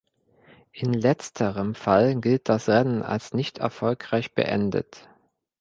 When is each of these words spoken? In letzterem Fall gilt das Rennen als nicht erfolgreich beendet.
In 0.71 0.93
letzterem 0.95 1.75
Fall 1.75 2.19
gilt 2.21 2.49
das 2.49 2.67
Rennen 2.67 3.03
als 3.03 3.35
nicht 3.35 3.59
erfolgreich 3.59 4.33
beendet. 4.33 5.07